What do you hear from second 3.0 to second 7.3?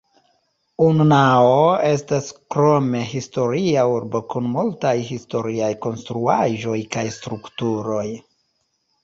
historia urbo kun multaj historiaj konstruaĵoj kaj